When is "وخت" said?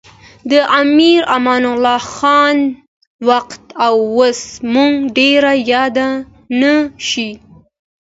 3.29-3.61